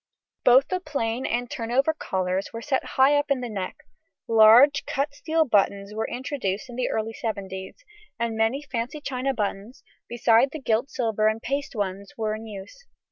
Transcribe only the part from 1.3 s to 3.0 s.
turn over collars were set up